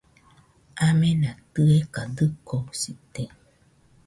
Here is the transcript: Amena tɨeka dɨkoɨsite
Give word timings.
Amena 0.87 1.31
tɨeka 1.53 2.01
dɨkoɨsite 2.15 3.23